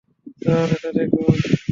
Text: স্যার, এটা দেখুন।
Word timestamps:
স্যার, 0.41 0.67
এটা 0.75 0.89
দেখুন। 0.91 1.35